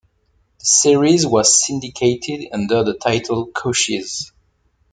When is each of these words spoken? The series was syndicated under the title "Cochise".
The 0.57 0.65
series 0.65 1.27
was 1.27 1.61
syndicated 1.63 2.49
under 2.51 2.83
the 2.83 2.95
title 2.95 3.45
"Cochise". 3.53 4.31